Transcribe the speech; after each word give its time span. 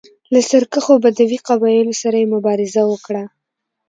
له 0.33 0.39
سرکښو 0.49 0.93
بدوي 1.03 1.37
قبایلو 1.47 1.93
سره 2.01 2.15
یې 2.21 2.31
مبارزه 2.35 2.81
وکړه 2.91 3.23